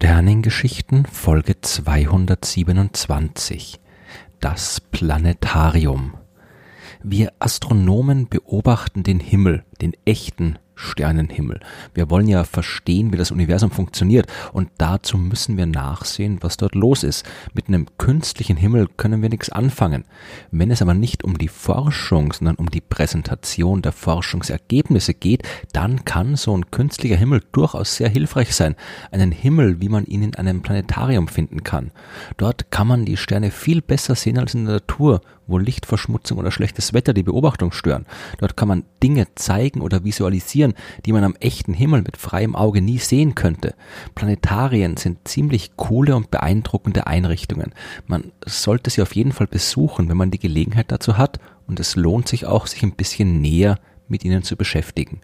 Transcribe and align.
Sternengeschichten 0.00 1.06
Folge 1.06 1.60
227 1.60 3.80
Das 4.38 4.80
Planetarium. 4.80 6.14
Wir 7.02 7.32
Astronomen 7.40 8.28
beobachten 8.28 9.02
den 9.02 9.18
Himmel, 9.18 9.64
den 9.82 9.94
echten 10.04 10.60
Sternenhimmel. 10.78 11.60
Wir 11.92 12.08
wollen 12.08 12.28
ja 12.28 12.44
verstehen, 12.44 13.12
wie 13.12 13.16
das 13.16 13.30
Universum 13.32 13.70
funktioniert 13.70 14.26
und 14.52 14.70
dazu 14.78 15.18
müssen 15.18 15.56
wir 15.56 15.66
nachsehen, 15.66 16.38
was 16.40 16.56
dort 16.56 16.74
los 16.74 17.02
ist. 17.02 17.26
Mit 17.52 17.68
einem 17.68 17.86
künstlichen 17.98 18.56
Himmel 18.56 18.88
können 18.96 19.20
wir 19.20 19.28
nichts 19.28 19.50
anfangen. 19.50 20.04
Wenn 20.52 20.70
es 20.70 20.80
aber 20.80 20.94
nicht 20.94 21.24
um 21.24 21.36
die 21.36 21.48
Forschung, 21.48 22.32
sondern 22.32 22.56
um 22.56 22.70
die 22.70 22.80
Präsentation 22.80 23.82
der 23.82 23.92
Forschungsergebnisse 23.92 25.14
geht, 25.14 25.42
dann 25.72 26.04
kann 26.04 26.36
so 26.36 26.56
ein 26.56 26.70
künstlicher 26.70 27.16
Himmel 27.16 27.42
durchaus 27.52 27.96
sehr 27.96 28.08
hilfreich 28.08 28.54
sein. 28.54 28.76
Einen 29.10 29.32
Himmel, 29.32 29.80
wie 29.80 29.88
man 29.88 30.06
ihn 30.06 30.22
in 30.22 30.34
einem 30.36 30.62
Planetarium 30.62 31.26
finden 31.28 31.64
kann. 31.64 31.90
Dort 32.36 32.70
kann 32.70 32.86
man 32.86 33.04
die 33.04 33.16
Sterne 33.16 33.50
viel 33.50 33.82
besser 33.82 34.14
sehen 34.14 34.38
als 34.38 34.54
in 34.54 34.64
der 34.64 34.74
Natur 34.74 35.20
wo 35.48 35.58
Lichtverschmutzung 35.58 36.38
oder 36.38 36.52
schlechtes 36.52 36.92
Wetter 36.92 37.12
die 37.12 37.24
Beobachtung 37.24 37.72
stören. 37.72 38.06
Dort 38.38 38.56
kann 38.56 38.68
man 38.68 38.84
Dinge 39.02 39.26
zeigen 39.34 39.80
oder 39.80 40.04
visualisieren, 40.04 40.74
die 41.04 41.12
man 41.12 41.24
am 41.24 41.34
echten 41.40 41.74
Himmel 41.74 42.02
mit 42.02 42.16
freiem 42.16 42.54
Auge 42.54 42.80
nie 42.80 42.98
sehen 42.98 43.34
könnte. 43.34 43.74
Planetarien 44.14 44.96
sind 44.96 45.26
ziemlich 45.26 45.76
coole 45.76 46.14
und 46.14 46.30
beeindruckende 46.30 47.08
Einrichtungen. 47.08 47.72
Man 48.06 48.32
sollte 48.46 48.90
sie 48.90 49.02
auf 49.02 49.16
jeden 49.16 49.32
Fall 49.32 49.48
besuchen, 49.48 50.08
wenn 50.08 50.16
man 50.16 50.30
die 50.30 50.38
Gelegenheit 50.38 50.92
dazu 50.92 51.18
hat, 51.18 51.40
und 51.66 51.80
es 51.80 51.96
lohnt 51.96 52.28
sich 52.28 52.46
auch, 52.46 52.66
sich 52.66 52.82
ein 52.82 52.94
bisschen 52.94 53.40
näher 53.40 53.78
mit 54.08 54.24
ihnen 54.24 54.42
zu 54.42 54.56
beschäftigen. 54.56 55.20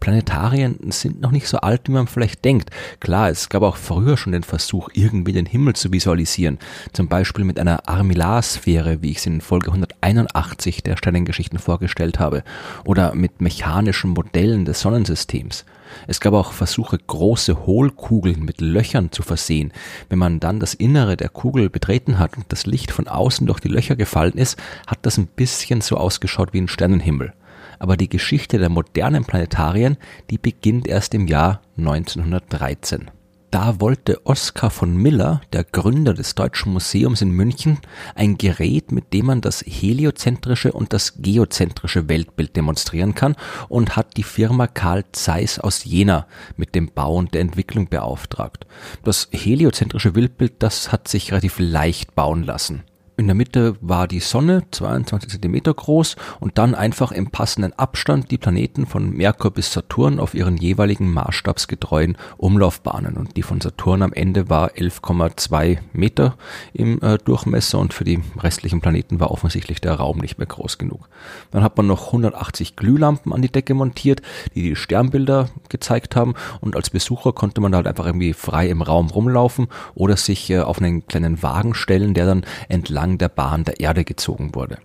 Planetarien 0.00 0.78
sind 0.90 1.20
noch 1.20 1.30
nicht 1.30 1.48
so 1.48 1.58
alt, 1.58 1.82
wie 1.88 1.92
man 1.92 2.06
vielleicht 2.06 2.44
denkt. 2.44 2.70
Klar, 3.00 3.30
es 3.30 3.48
gab 3.48 3.62
auch 3.62 3.76
früher 3.76 4.16
schon 4.16 4.32
den 4.32 4.42
Versuch, 4.42 4.88
irgendwie 4.92 5.32
den 5.32 5.46
Himmel 5.46 5.74
zu 5.74 5.92
visualisieren. 5.92 6.58
Zum 6.92 7.08
Beispiel 7.08 7.44
mit 7.44 7.58
einer 7.58 7.88
Armillarsphäre, 7.88 9.02
wie 9.02 9.10
ich 9.10 9.22
sie 9.22 9.30
in 9.30 9.40
Folge 9.40 9.68
181 9.68 10.82
der 10.82 10.96
Sternengeschichten 10.96 11.58
vorgestellt 11.58 12.18
habe. 12.18 12.44
Oder 12.84 13.14
mit 13.14 13.40
mechanischen 13.40 14.10
Modellen 14.10 14.64
des 14.64 14.80
Sonnensystems. 14.80 15.64
Es 16.06 16.20
gab 16.20 16.34
auch 16.34 16.52
Versuche, 16.52 16.98
große 16.98 17.66
Hohlkugeln 17.66 18.44
mit 18.44 18.60
Löchern 18.60 19.10
zu 19.10 19.22
versehen. 19.22 19.72
Wenn 20.08 20.18
man 20.18 20.40
dann 20.40 20.60
das 20.60 20.74
Innere 20.74 21.16
der 21.16 21.30
Kugel 21.30 21.70
betreten 21.70 22.18
hat 22.18 22.36
und 22.36 22.46
das 22.48 22.66
Licht 22.66 22.92
von 22.92 23.08
außen 23.08 23.46
durch 23.46 23.60
die 23.60 23.68
Löcher 23.68 23.96
gefallen 23.96 24.34
ist, 24.34 24.58
hat 24.86 24.98
das 25.02 25.18
ein 25.18 25.26
bisschen 25.26 25.80
so 25.80 25.96
ausgeschaut 25.96 26.52
wie 26.52 26.60
ein 26.60 26.68
Sternenhimmel 26.68 27.32
aber 27.78 27.96
die 27.96 28.08
Geschichte 28.08 28.58
der 28.58 28.68
modernen 28.68 29.24
Planetarien, 29.24 29.96
die 30.30 30.38
beginnt 30.38 30.86
erst 30.88 31.14
im 31.14 31.26
Jahr 31.26 31.62
1913. 31.76 33.10
Da 33.50 33.80
wollte 33.80 34.26
Oskar 34.26 34.70
von 34.70 34.94
Miller, 34.94 35.40
der 35.54 35.64
Gründer 35.64 36.12
des 36.12 36.34
Deutschen 36.34 36.70
Museums 36.70 37.22
in 37.22 37.30
München, 37.30 37.78
ein 38.14 38.36
Gerät, 38.36 38.92
mit 38.92 39.14
dem 39.14 39.24
man 39.24 39.40
das 39.40 39.64
heliozentrische 39.66 40.72
und 40.72 40.92
das 40.92 41.14
geozentrische 41.22 42.10
Weltbild 42.10 42.56
demonstrieren 42.56 43.14
kann 43.14 43.36
und 43.70 43.96
hat 43.96 44.18
die 44.18 44.22
Firma 44.22 44.66
Carl 44.66 45.04
Zeiss 45.12 45.58
aus 45.58 45.84
Jena 45.84 46.26
mit 46.58 46.74
dem 46.74 46.92
Bau 46.92 47.14
und 47.14 47.32
der 47.32 47.40
Entwicklung 47.40 47.88
beauftragt. 47.88 48.66
Das 49.02 49.28
heliozentrische 49.32 50.14
Weltbild, 50.14 50.56
das 50.58 50.92
hat 50.92 51.08
sich 51.08 51.32
relativ 51.32 51.58
leicht 51.58 52.14
bauen 52.14 52.42
lassen. 52.42 52.82
In 53.18 53.26
der 53.26 53.34
Mitte 53.34 53.74
war 53.80 54.06
die 54.06 54.20
Sonne, 54.20 54.62
22 54.70 55.28
Zentimeter 55.28 55.74
groß, 55.74 56.14
und 56.38 56.56
dann 56.56 56.76
einfach 56.76 57.10
im 57.10 57.32
passenden 57.32 57.72
Abstand 57.72 58.30
die 58.30 58.38
Planeten 58.38 58.86
von 58.86 59.10
Merkur 59.10 59.50
bis 59.50 59.72
Saturn 59.72 60.20
auf 60.20 60.34
ihren 60.34 60.56
jeweiligen 60.56 61.12
maßstabsgetreuen 61.12 62.16
Umlaufbahnen. 62.36 63.16
Und 63.16 63.36
die 63.36 63.42
von 63.42 63.60
Saturn 63.60 64.02
am 64.02 64.12
Ende 64.12 64.48
war 64.48 64.70
11,2 64.70 65.78
Meter 65.92 66.36
im 66.72 67.02
äh, 67.02 67.18
Durchmesser 67.18 67.80
und 67.80 67.92
für 67.92 68.04
die 68.04 68.20
restlichen 68.38 68.80
Planeten 68.80 69.18
war 69.18 69.32
offensichtlich 69.32 69.80
der 69.80 69.94
Raum 69.94 70.18
nicht 70.18 70.38
mehr 70.38 70.46
groß 70.46 70.78
genug. 70.78 71.08
Dann 71.50 71.64
hat 71.64 71.76
man 71.76 71.88
noch 71.88 72.06
180 72.06 72.76
Glühlampen 72.76 73.32
an 73.32 73.42
die 73.42 73.50
Decke 73.50 73.74
montiert, 73.74 74.22
die 74.54 74.62
die 74.62 74.76
Sternbilder 74.76 75.48
gezeigt 75.68 76.14
haben 76.14 76.34
und 76.60 76.76
als 76.76 76.90
Besucher 76.90 77.32
konnte 77.32 77.60
man 77.60 77.74
halt 77.74 77.88
einfach 77.88 78.06
irgendwie 78.06 78.32
frei 78.32 78.68
im 78.68 78.80
Raum 78.80 79.10
rumlaufen 79.10 79.66
oder 79.96 80.16
sich 80.16 80.48
äh, 80.50 80.60
auf 80.60 80.80
einen 80.80 81.04
kleinen 81.08 81.42
Wagen 81.42 81.74
stellen, 81.74 82.14
der 82.14 82.26
dann 82.26 82.44
entlang 82.68 83.07
entlang 83.08 83.18
der 83.18 83.28
Bahn 83.28 83.64
der 83.64 83.80
Erde 83.80 84.04
gezogen 84.04 84.54
wurde. 84.54 84.78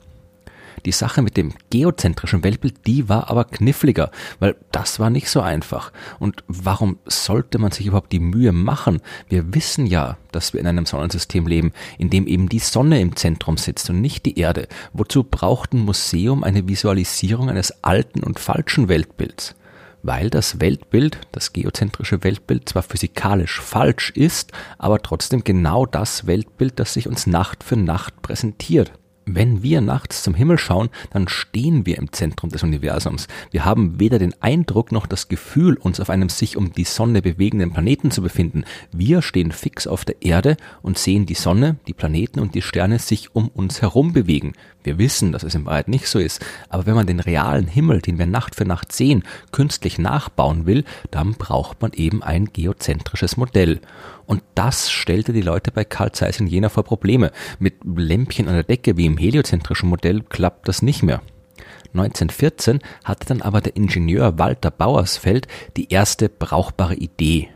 Die 0.86 0.92
Sache 0.92 1.22
mit 1.22 1.38
dem 1.38 1.54
geozentrischen 1.70 2.44
Weltbild, 2.44 2.88
die 2.88 3.08
war 3.08 3.30
aber 3.30 3.46
kniffliger, 3.46 4.12
weil 4.40 4.56
das 4.72 5.00
war 5.00 5.10
nicht 5.10 5.30
so 5.30 5.40
einfach. 5.40 5.94
Und 6.20 6.44
warum 6.48 6.98
sollte 7.06 7.58
man 7.58 7.72
sich 7.72 7.86
überhaupt 7.86 8.12
die 8.12 8.20
Mühe 8.20 8.52
machen? 8.52 9.02
Wir 9.30 9.54
wissen 9.54 9.86
ja, 9.86 10.18
dass 10.34 10.52
wir 10.52 10.60
in 10.60 10.68
einem 10.68 10.86
Sonnensystem 10.86 11.48
leben, 11.48 11.72
in 11.98 12.10
dem 12.10 12.28
eben 12.28 12.50
die 12.50 12.60
Sonne 12.60 13.00
im 13.00 13.16
Zentrum 13.16 13.56
sitzt 13.56 13.90
und 13.92 14.02
nicht 14.02 14.26
die 14.26 14.38
Erde. 14.38 14.68
Wozu 14.92 15.24
braucht 15.24 15.74
ein 15.74 15.80
Museum 15.80 16.44
eine 16.44 16.68
Visualisierung 16.68 17.50
eines 17.50 17.84
alten 17.84 18.22
und 18.22 18.40
falschen 18.40 18.90
Weltbilds? 18.90 19.56
Weil 20.04 20.30
das 20.30 20.60
Weltbild, 20.60 21.20
das 21.32 21.54
geozentrische 21.54 22.24
Weltbild 22.24 22.70
zwar 22.70 22.84
physikalisch 22.84 23.60
falsch 23.60 24.12
ist, 24.12 24.52
aber 24.78 25.02
trotzdem 25.02 25.44
genau 25.44 25.86
das 25.86 26.28
Weltbild, 26.28 26.80
das 26.80 26.94
sich 26.94 27.08
uns 27.08 27.26
Nacht 27.26 27.64
für 27.64 27.78
Nacht 27.78 28.22
präsentiert. 28.22 28.92
Wenn 29.26 29.64
wir 29.64 29.80
nachts 29.80 30.22
zum 30.22 30.34
Himmel 30.34 30.58
schauen, 30.58 30.90
dann 31.12 31.30
stehen 31.30 31.86
wir 31.86 31.98
im 31.98 32.12
Zentrum 32.12 32.50
des 32.50 32.62
Universums. 32.62 33.28
Wir 33.52 33.64
haben 33.64 33.98
weder 33.98 34.20
den 34.20 34.34
Eindruck 34.42 34.92
noch 34.92 35.08
das 35.08 35.30
Gefühl, 35.30 35.76
uns 35.76 36.02
auf 36.02 36.10
einem 36.10 36.28
sich 36.28 36.58
um 36.58 36.74
die 36.74 36.84
Sonne 36.84 37.22
bewegenden 37.22 37.72
Planeten 37.72 38.12
zu 38.12 38.22
befinden. 38.22 38.66
Wir 38.92 39.22
stehen 39.22 39.54
fix 39.54 39.88
auf 39.88 40.04
der 40.04 40.22
Erde 40.22 40.58
und 40.82 40.98
sehen 40.98 41.26
die 41.26 41.36
Sonne, 41.36 41.78
die 41.88 41.94
Planeten 41.94 42.42
und 42.42 42.54
die 42.54 42.62
Sterne 42.62 43.00
sich 43.00 43.34
um 43.34 43.48
uns 43.48 43.82
herum 43.82 44.12
bewegen. 44.12 44.54
Wir 44.84 44.98
wissen, 44.98 45.32
dass 45.32 45.44
es 45.44 45.56
in 45.56 45.66
Wahrheit 45.66 45.88
nicht 45.88 46.08
so 46.08 46.20
ist, 46.20 46.46
aber 46.68 46.86
wenn 46.86 46.96
man 46.96 47.08
den 47.08 47.22
realen 47.22 47.68
Himmel, 47.68 48.02
den 48.02 48.20
wir 48.20 48.26
Nacht 48.26 48.56
für 48.56 48.66
Nacht 48.66 48.92
sehen, 48.92 49.24
künstlich 49.54 49.98
nachbauen 49.98 50.66
will, 50.66 50.84
dann 51.12 51.36
braucht 51.36 51.82
man 51.82 51.94
eben 51.94 52.22
ein 52.22 52.50
geozentrisches 52.52 53.38
Modell. 53.38 53.80
Und 54.26 54.44
das 54.56 54.90
stellte 54.90 55.34
die 55.34 55.42
Leute 55.42 55.72
bei 55.72 55.84
Carl 55.84 56.12
Zeiss 56.12 56.40
in 56.40 56.48
Jena 56.48 56.70
vor 56.70 56.84
Probleme. 56.84 57.32
Mit 57.60 57.76
Lämpchen 57.84 58.48
an 58.48 58.56
der 58.56 58.64
Decke 58.64 58.98
wie 58.98 59.06
im 59.06 59.18
heliozentrischen 59.18 59.90
Modell 59.90 60.22
klappt 60.22 60.68
das 60.68 60.82
nicht 60.82 61.04
mehr. 61.04 61.22
1914 61.94 62.80
hatte 63.04 63.28
dann 63.28 63.42
aber 63.42 63.62
der 63.62 63.76
Ingenieur 63.76 64.40
Walter 64.40 64.72
Bauersfeld 64.72 65.48
die 65.78 65.92
erste 65.92 66.30
brauchbare 66.30 66.96
Idee. 66.96 67.50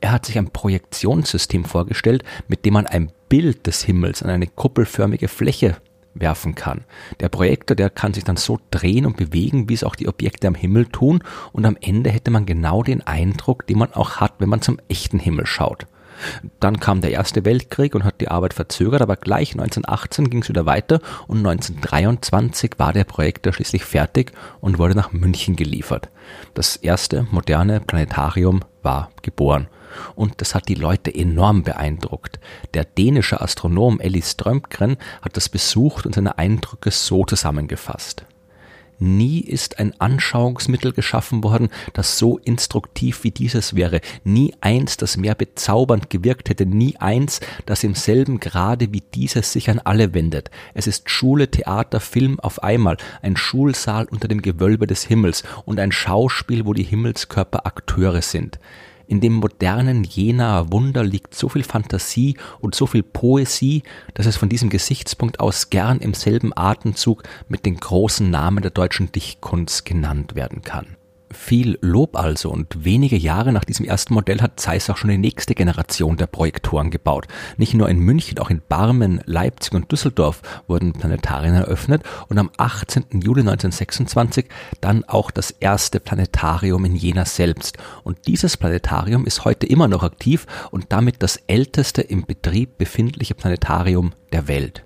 Er 0.00 0.12
hat 0.12 0.26
sich 0.26 0.38
ein 0.38 0.50
Projektionssystem 0.50 1.64
vorgestellt, 1.64 2.24
mit 2.48 2.64
dem 2.64 2.74
man 2.74 2.86
ein 2.86 3.10
Bild 3.28 3.66
des 3.66 3.82
Himmels 3.82 4.22
an 4.22 4.30
eine 4.30 4.46
kuppelförmige 4.46 5.28
Fläche 5.28 5.76
werfen 6.14 6.54
kann. 6.54 6.84
Der 7.20 7.28
Projektor, 7.28 7.74
der 7.74 7.90
kann 7.90 8.14
sich 8.14 8.24
dann 8.24 8.36
so 8.36 8.58
drehen 8.70 9.06
und 9.06 9.16
bewegen, 9.16 9.68
wie 9.68 9.74
es 9.74 9.84
auch 9.84 9.96
die 9.96 10.08
Objekte 10.08 10.46
am 10.46 10.54
Himmel 10.54 10.86
tun, 10.86 11.22
und 11.52 11.66
am 11.66 11.76
Ende 11.80 12.10
hätte 12.10 12.30
man 12.30 12.46
genau 12.46 12.82
den 12.82 13.02
Eindruck, 13.02 13.66
den 13.66 13.78
man 13.78 13.92
auch 13.92 14.16
hat, 14.16 14.34
wenn 14.38 14.48
man 14.48 14.62
zum 14.62 14.78
echten 14.88 15.18
Himmel 15.18 15.46
schaut. 15.46 15.86
Dann 16.60 16.80
kam 16.80 17.00
der 17.00 17.10
Erste 17.10 17.44
Weltkrieg 17.44 17.94
und 17.94 18.04
hat 18.04 18.20
die 18.20 18.28
Arbeit 18.28 18.54
verzögert, 18.54 19.02
aber 19.02 19.16
gleich 19.16 19.52
1918 19.52 20.30
ging 20.30 20.42
es 20.42 20.48
wieder 20.48 20.66
weiter 20.66 21.00
und 21.26 21.38
1923 21.38 22.72
war 22.78 22.92
der 22.92 23.04
Projektor 23.04 23.52
schließlich 23.52 23.84
fertig 23.84 24.32
und 24.60 24.78
wurde 24.78 24.94
nach 24.94 25.12
München 25.12 25.56
geliefert. 25.56 26.08
Das 26.54 26.76
erste 26.76 27.26
moderne 27.30 27.80
Planetarium 27.80 28.60
war 28.82 29.10
geboren. 29.22 29.68
Und 30.16 30.40
das 30.40 30.54
hat 30.54 30.68
die 30.68 30.74
Leute 30.74 31.14
enorm 31.14 31.62
beeindruckt. 31.62 32.40
Der 32.74 32.84
dänische 32.84 33.40
Astronom 33.40 34.00
Elli 34.00 34.22
Strömgren 34.22 34.96
hat 35.22 35.36
das 35.36 35.48
besucht 35.48 36.04
und 36.04 36.14
seine 36.14 36.36
Eindrücke 36.38 36.90
so 36.90 37.24
zusammengefasst. 37.24 38.24
Nie 39.04 39.40
ist 39.40 39.78
ein 39.78 39.92
Anschauungsmittel 40.00 40.92
geschaffen 40.92 41.44
worden, 41.44 41.68
das 41.92 42.16
so 42.16 42.38
instruktiv 42.38 43.22
wie 43.22 43.32
dieses 43.32 43.76
wäre. 43.76 44.00
Nie 44.24 44.54
eins, 44.62 44.96
das 44.96 45.18
mehr 45.18 45.34
bezaubernd 45.34 46.08
gewirkt 46.08 46.48
hätte. 46.48 46.64
Nie 46.64 46.96
eins, 46.96 47.40
das 47.66 47.84
im 47.84 47.94
selben 47.94 48.40
Grade 48.40 48.94
wie 48.94 49.02
dieses 49.02 49.52
sich 49.52 49.68
an 49.68 49.78
alle 49.78 50.14
wendet. 50.14 50.50
Es 50.72 50.86
ist 50.86 51.10
Schule, 51.10 51.50
Theater, 51.50 52.00
Film 52.00 52.40
auf 52.40 52.62
einmal, 52.62 52.96
ein 53.20 53.36
Schulsaal 53.36 54.06
unter 54.10 54.26
dem 54.26 54.40
Gewölbe 54.40 54.86
des 54.86 55.02
Himmels 55.04 55.42
und 55.66 55.80
ein 55.80 55.92
Schauspiel, 55.92 56.64
wo 56.64 56.72
die 56.72 56.82
Himmelskörper 56.82 57.66
Akteure 57.66 58.22
sind. 58.22 58.58
In 59.06 59.20
dem 59.20 59.34
modernen 59.34 60.04
Jenaer 60.04 60.72
Wunder 60.72 61.04
liegt 61.04 61.34
so 61.34 61.48
viel 61.48 61.62
Fantasie 61.62 62.36
und 62.60 62.74
so 62.74 62.86
viel 62.86 63.02
Poesie, 63.02 63.82
dass 64.14 64.26
es 64.26 64.36
von 64.36 64.48
diesem 64.48 64.70
Gesichtspunkt 64.70 65.40
aus 65.40 65.70
gern 65.70 65.98
im 65.98 66.14
selben 66.14 66.52
Atemzug 66.56 67.22
mit 67.48 67.66
den 67.66 67.76
großen 67.76 68.30
Namen 68.30 68.62
der 68.62 68.70
deutschen 68.70 69.12
Dichtkunst 69.12 69.84
genannt 69.84 70.34
werden 70.34 70.62
kann. 70.62 70.96
Viel 71.34 71.78
Lob 71.80 72.16
also 72.16 72.50
und 72.50 72.84
wenige 72.84 73.16
Jahre 73.16 73.52
nach 73.52 73.64
diesem 73.64 73.84
ersten 73.84 74.14
Modell 74.14 74.40
hat 74.40 74.60
Zeiss 74.60 74.88
auch 74.88 74.96
schon 74.96 75.10
die 75.10 75.18
nächste 75.18 75.54
Generation 75.54 76.16
der 76.16 76.26
Projektoren 76.26 76.90
gebaut. 76.90 77.26
Nicht 77.56 77.74
nur 77.74 77.88
in 77.88 77.98
München, 77.98 78.38
auch 78.38 78.50
in 78.50 78.62
Barmen, 78.66 79.20
Leipzig 79.26 79.74
und 79.74 79.90
Düsseldorf 79.90 80.40
wurden 80.66 80.92
Planetarien 80.92 81.54
eröffnet 81.54 82.02
und 82.28 82.38
am 82.38 82.50
18. 82.56 83.20
Juli 83.20 83.40
1926 83.40 84.46
dann 84.80 85.04
auch 85.04 85.30
das 85.30 85.50
erste 85.50 86.00
Planetarium 86.00 86.84
in 86.84 86.96
Jena 86.96 87.24
selbst. 87.24 87.76
Und 88.04 88.26
dieses 88.26 88.56
Planetarium 88.56 89.26
ist 89.26 89.44
heute 89.44 89.66
immer 89.66 89.88
noch 89.88 90.02
aktiv 90.02 90.46
und 90.70 90.86
damit 90.90 91.22
das 91.22 91.36
älteste 91.48 92.02
im 92.02 92.24
Betrieb 92.24 92.78
befindliche 92.78 93.34
Planetarium 93.34 94.12
der 94.32 94.48
Welt. 94.48 94.83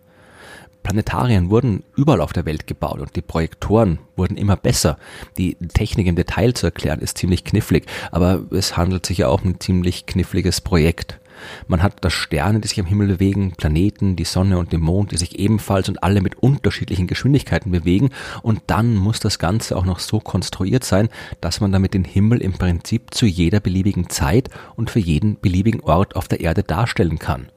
Planetarien 0.89 1.51
wurden 1.51 1.85
überall 1.97 2.23
auf 2.23 2.33
der 2.33 2.47
Welt 2.47 2.67
gebaut 2.67 3.01
und 3.01 3.15
die 3.15 3.21
Projektoren 3.21 3.99
wurden 4.17 4.39
immer 4.39 4.57
besser. 4.57 4.97
Die 5.37 5.55
Technik 5.57 6.07
im 6.07 6.17
Detail 6.17 6.55
zu 6.55 6.65
erklären 6.65 7.01
ist 7.01 7.19
ziemlich 7.19 7.45
knifflig, 7.45 7.85
aber 8.11 8.41
es 8.53 8.79
handelt 8.79 9.05
sich 9.05 9.19
ja 9.19 9.29
auch 9.29 9.43
um 9.43 9.51
ein 9.51 9.61
ziemlich 9.61 10.07
kniffliges 10.07 10.63
Projekt. 10.63 11.21
Man 11.67 11.83
hat 11.83 11.97
da 12.01 12.09
Sterne, 12.09 12.61
die 12.61 12.69
sich 12.69 12.81
am 12.81 12.87
Himmel 12.87 13.09
bewegen, 13.09 13.53
Planeten, 13.53 14.17
die 14.17 14.25
Sonne 14.25 14.57
und 14.57 14.73
den 14.73 14.81
Mond, 14.81 15.13
die 15.13 15.19
sich 15.19 15.39
ebenfalls 15.39 15.91
und 15.91 16.03
alle 16.03 16.23
mit 16.23 16.37
unterschiedlichen 16.37 17.07
Geschwindigkeiten 17.07 17.71
bewegen. 17.71 18.09
Und 18.43 18.63
dann 18.69 18.97
muss 18.97 19.21
das 19.21 19.39
Ganze 19.39 19.77
auch 19.77 19.85
noch 19.85 19.99
so 19.99 20.21
konstruiert 20.21 20.85
sein, 20.85 21.11
dass 21.43 21.61
man 21.61 21.71
damit 21.71 21.93
den 21.93 22.05
Himmel 22.05 22.41
im 22.41 22.55
Prinzip 22.55 23.13
zu 23.13 23.27
jeder 23.27 23.61
beliebigen 23.61 24.09
Zeit 24.09 24.49
und 24.75 24.91
für 24.91 25.01
jeden 25.01 25.39
beliebigen 25.39 25.83
Ort 25.83 26.17
auf 26.17 26.29
der 26.29 26.41
Erde 26.41 26.63
darstellen 26.63 27.19
kann. 27.19 27.51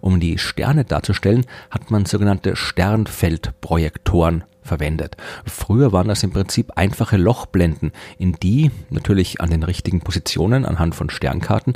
Um 0.00 0.20
die 0.20 0.38
Sterne 0.38 0.84
darzustellen, 0.84 1.46
hat 1.70 1.90
man 1.90 2.06
sogenannte 2.06 2.56
Sternfeldprojektoren 2.56 4.44
verwendet. 4.62 5.16
Früher 5.46 5.92
waren 5.92 6.08
das 6.08 6.22
im 6.22 6.32
Prinzip 6.32 6.72
einfache 6.76 7.16
Lochblenden, 7.16 7.92
in 8.18 8.34
die 8.34 8.70
natürlich 8.90 9.40
an 9.40 9.50
den 9.50 9.62
richtigen 9.62 10.00
Positionen 10.00 10.64
anhand 10.64 10.94
von 10.94 11.10
Sternkarten 11.10 11.74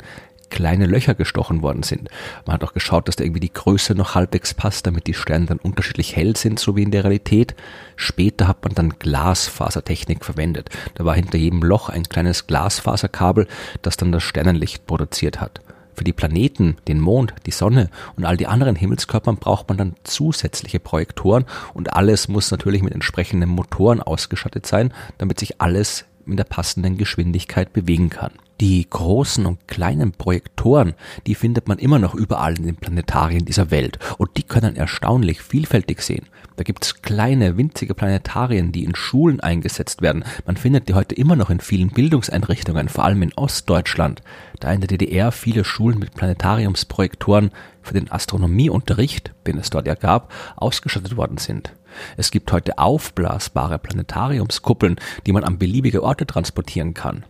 kleine 0.49 0.85
Löcher 0.85 1.15
gestochen 1.15 1.61
worden 1.61 1.83
sind. 1.83 2.09
Man 2.45 2.53
hat 2.53 2.63
auch 2.63 2.73
geschaut, 2.73 3.07
dass 3.07 3.15
da 3.15 3.23
irgendwie 3.23 3.39
die 3.41 3.53
Größe 3.53 3.95
noch 3.95 4.15
halbwegs 4.15 4.53
passt, 4.53 4.87
damit 4.87 5.07
die 5.07 5.13
Sterne 5.13 5.47
dann 5.47 5.57
unterschiedlich 5.57 6.15
hell 6.15 6.35
sind, 6.35 6.59
so 6.59 6.75
wie 6.75 6.83
in 6.83 6.91
der 6.91 7.03
Realität. 7.03 7.55
Später 7.95 8.47
hat 8.47 8.63
man 8.63 8.73
dann 8.73 8.99
Glasfasertechnik 8.99 10.23
verwendet. 10.23 10.69
Da 10.95 11.03
war 11.03 11.15
hinter 11.15 11.37
jedem 11.37 11.61
Loch 11.61 11.89
ein 11.89 12.03
kleines 12.03 12.47
Glasfaserkabel, 12.47 13.47
das 13.81 13.97
dann 13.97 14.11
das 14.11 14.23
Sternenlicht 14.23 14.85
produziert 14.85 15.41
hat. 15.41 15.61
Für 15.95 16.03
die 16.03 16.13
Planeten, 16.13 16.77
den 16.87 16.99
Mond, 16.99 17.33
die 17.45 17.51
Sonne 17.51 17.89
und 18.17 18.25
all 18.25 18.37
die 18.37 18.47
anderen 18.47 18.75
Himmelskörpern 18.75 19.37
braucht 19.37 19.69
man 19.69 19.77
dann 19.77 19.95
zusätzliche 20.03 20.79
Projektoren 20.79 21.45
und 21.73 21.93
alles 21.93 22.27
muss 22.27 22.51
natürlich 22.51 22.83
mit 22.83 22.93
entsprechenden 22.93 23.49
Motoren 23.49 24.01
ausgestattet 24.01 24.65
sein, 24.65 24.93
damit 25.17 25.39
sich 25.39 25.61
alles 25.61 26.05
in 26.25 26.37
der 26.37 26.43
passenden 26.43 26.97
Geschwindigkeit 26.97 27.71
bewegen 27.71 28.09
kann. 28.09 28.31
Die 28.61 28.87
großen 28.89 29.45
und 29.45 29.67
kleinen 29.67 30.13
Projektoren, 30.13 30.93
die 31.27 31.35
findet 31.35 31.67
man 31.67 31.77
immer 31.77 31.99
noch 31.99 32.15
überall 32.15 32.57
in 32.57 32.65
den 32.65 32.77
Planetarien 32.77 33.43
dieser 33.43 33.69
Welt 33.69 33.99
und 34.17 34.37
die 34.37 34.43
können 34.43 34.77
erstaunlich 34.77 35.41
vielfältig 35.41 36.01
sehen. 36.01 36.27
Da 36.55 36.63
gibt's 36.63 37.01
kleine, 37.01 37.57
winzige 37.57 37.93
Planetarien, 37.93 38.71
die 38.71 38.85
in 38.85 38.95
Schulen 38.95 39.41
eingesetzt 39.41 40.01
werden. 40.01 40.23
Man 40.45 40.55
findet 40.55 40.87
die 40.87 40.93
heute 40.93 41.15
immer 41.15 41.35
noch 41.35 41.49
in 41.49 41.59
vielen 41.59 41.89
Bildungseinrichtungen, 41.89 42.87
vor 42.87 43.03
allem 43.03 43.23
in 43.23 43.33
Ostdeutschland, 43.33 44.21
da 44.61 44.71
in 44.71 44.79
der 44.79 44.87
DDR 44.87 45.33
viele 45.33 45.65
Schulen 45.65 45.99
mit 45.99 46.13
Planetariumsprojektoren 46.13 47.51
für 47.81 47.93
den 47.93 48.09
Astronomieunterricht, 48.09 49.33
den 49.47 49.57
es 49.57 49.69
dort 49.69 49.85
ja 49.85 49.95
gab, 49.95 50.31
ausgestattet 50.55 51.17
worden 51.17 51.39
sind. 51.39 51.73
Es 52.15 52.31
gibt 52.31 52.49
heute 52.53 52.77
aufblasbare 52.77 53.79
Planetariumskuppeln, 53.79 54.95
die 55.25 55.33
man 55.33 55.43
an 55.43 55.59
beliebige 55.59 56.03
Orte 56.03 56.25
transportieren 56.25 56.93
kann. 56.93 57.25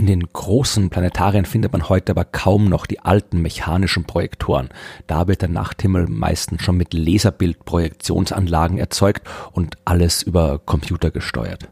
In 0.00 0.06
den 0.06 0.32
großen 0.32 0.88
Planetarien 0.88 1.44
findet 1.44 1.74
man 1.74 1.90
heute 1.90 2.12
aber 2.12 2.24
kaum 2.24 2.70
noch 2.70 2.86
die 2.86 3.00
alten 3.00 3.42
mechanischen 3.42 4.04
Projektoren. 4.04 4.70
Da 5.06 5.28
wird 5.28 5.42
der 5.42 5.50
Nachthimmel 5.50 6.06
meistens 6.08 6.62
schon 6.62 6.78
mit 6.78 6.94
Laserbildprojektionsanlagen 6.94 8.78
erzeugt 8.78 9.28
und 9.52 9.76
alles 9.84 10.22
über 10.22 10.58
Computer 10.58 11.10
gesteuert. 11.10 11.68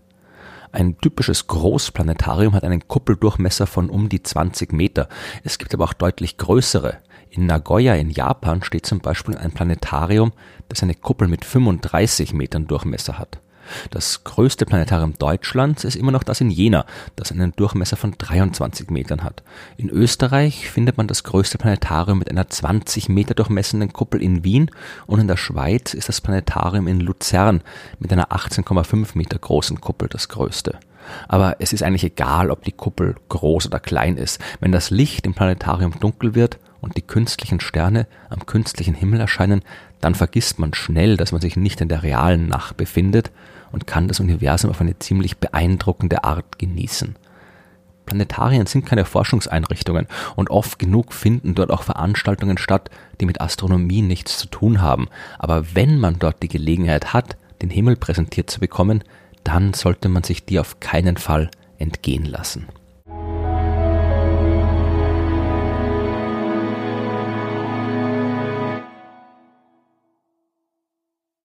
Ein 0.72 0.98
typisches 0.98 1.46
Großplanetarium 1.46 2.52
hat 2.52 2.64
einen 2.64 2.86
Kuppeldurchmesser 2.86 3.66
von 3.66 3.88
um 3.88 4.10
die 4.10 4.22
20 4.22 4.74
Meter. 4.74 5.08
Es 5.42 5.56
gibt 5.56 5.72
aber 5.72 5.84
auch 5.84 5.94
deutlich 5.94 6.36
größere. 6.36 6.98
In 7.30 7.46
Nagoya 7.46 7.94
in 7.94 8.10
Japan 8.10 8.62
steht 8.62 8.84
zum 8.84 8.98
Beispiel 8.98 9.38
ein 9.38 9.52
Planetarium, 9.52 10.32
das 10.68 10.82
eine 10.82 10.94
Kuppel 10.94 11.28
mit 11.28 11.46
35 11.46 12.34
Metern 12.34 12.66
Durchmesser 12.66 13.18
hat. 13.18 13.40
Das 13.90 14.24
größte 14.24 14.66
Planetarium 14.66 15.14
Deutschlands 15.18 15.84
ist 15.84 15.96
immer 15.96 16.12
noch 16.12 16.22
das 16.22 16.40
in 16.40 16.50
Jena, 16.50 16.84
das 17.16 17.32
einen 17.32 17.52
Durchmesser 17.56 17.96
von 17.96 18.14
23 18.16 18.90
Metern 18.90 19.22
hat. 19.22 19.42
In 19.76 19.90
Österreich 19.90 20.70
findet 20.70 20.96
man 20.96 21.06
das 21.06 21.24
größte 21.24 21.58
Planetarium 21.58 22.18
mit 22.18 22.30
einer 22.30 22.48
20 22.48 23.08
Meter 23.08 23.34
durchmessenden 23.34 23.92
Kuppel 23.92 24.22
in 24.22 24.44
Wien 24.44 24.70
und 25.06 25.20
in 25.20 25.28
der 25.28 25.36
Schweiz 25.36 25.94
ist 25.94 26.08
das 26.08 26.20
Planetarium 26.20 26.88
in 26.88 27.00
Luzern 27.00 27.62
mit 27.98 28.12
einer 28.12 28.30
18,5 28.30 29.16
Meter 29.16 29.38
großen 29.38 29.80
Kuppel 29.80 30.08
das 30.08 30.28
größte. 30.28 30.78
Aber 31.26 31.56
es 31.58 31.72
ist 31.72 31.82
eigentlich 31.82 32.04
egal, 32.04 32.50
ob 32.50 32.64
die 32.64 32.72
Kuppel 32.72 33.16
groß 33.28 33.66
oder 33.66 33.80
klein 33.80 34.16
ist. 34.16 34.40
Wenn 34.60 34.72
das 34.72 34.90
Licht 34.90 35.26
im 35.26 35.34
Planetarium 35.34 35.98
dunkel 36.00 36.34
wird 36.34 36.58
und 36.80 36.96
die 36.96 37.02
künstlichen 37.02 37.60
Sterne 37.60 38.06
am 38.30 38.46
künstlichen 38.46 38.94
Himmel 38.94 39.20
erscheinen, 39.20 39.62
dann 40.00 40.14
vergisst 40.14 40.58
man 40.58 40.74
schnell, 40.74 41.16
dass 41.16 41.32
man 41.32 41.40
sich 41.40 41.56
nicht 41.56 41.80
in 41.80 41.88
der 41.88 42.02
realen 42.02 42.48
Nacht 42.48 42.76
befindet 42.76 43.30
und 43.72 43.86
kann 43.86 44.08
das 44.08 44.20
Universum 44.20 44.70
auf 44.70 44.80
eine 44.80 44.98
ziemlich 44.98 45.38
beeindruckende 45.38 46.24
Art 46.24 46.58
genießen. 46.58 47.16
Planetarien 48.06 48.66
sind 48.66 48.86
keine 48.86 49.04
Forschungseinrichtungen 49.04 50.06
und 50.34 50.50
oft 50.50 50.78
genug 50.78 51.12
finden 51.12 51.54
dort 51.54 51.70
auch 51.70 51.82
Veranstaltungen 51.82 52.56
statt, 52.56 52.90
die 53.20 53.26
mit 53.26 53.40
Astronomie 53.40 54.00
nichts 54.00 54.38
zu 54.38 54.46
tun 54.46 54.80
haben. 54.80 55.08
Aber 55.38 55.74
wenn 55.74 55.98
man 55.98 56.18
dort 56.18 56.42
die 56.42 56.48
Gelegenheit 56.48 57.12
hat, 57.12 57.36
den 57.60 57.68
Himmel 57.68 57.96
präsentiert 57.96 58.50
zu 58.50 58.60
bekommen, 58.60 59.04
dann 59.44 59.74
sollte 59.74 60.08
man 60.08 60.22
sich 60.22 60.44
die 60.46 60.58
auf 60.58 60.80
keinen 60.80 61.18
Fall 61.18 61.50
entgehen 61.78 62.24
lassen. 62.24 62.66